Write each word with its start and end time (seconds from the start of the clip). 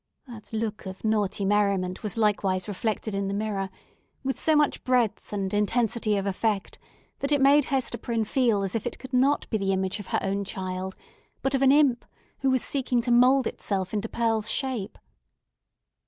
That 0.25 0.51
look 0.51 0.87
of 0.87 1.03
naughty 1.03 1.45
merriment 1.45 2.01
was 2.01 2.17
likewise 2.17 2.67
reflected 2.67 3.13
in 3.13 3.27
the 3.27 3.35
mirror, 3.35 3.69
with 4.23 4.39
so 4.39 4.55
much 4.55 4.83
breadth 4.83 5.31
and 5.31 5.53
intensity 5.53 6.17
of 6.17 6.25
effect, 6.25 6.79
that 7.19 7.31
it 7.31 7.39
made 7.39 7.65
Hester 7.65 7.99
Prynne 7.99 8.25
feel 8.25 8.63
as 8.63 8.73
if 8.73 8.87
it 8.87 8.97
could 8.97 9.13
not 9.13 9.47
be 9.51 9.59
the 9.59 9.73
image 9.73 9.99
of 9.99 10.07
her 10.07 10.19
own 10.23 10.43
child, 10.43 10.95
but 11.43 11.53
of 11.53 11.61
an 11.61 11.71
imp 11.71 12.03
who 12.39 12.49
was 12.49 12.63
seeking 12.63 12.99
to 13.03 13.11
mould 13.11 13.45
itself 13.45 13.93
into 13.93 14.09
Pearl's 14.09 14.49
shape. 14.49 14.97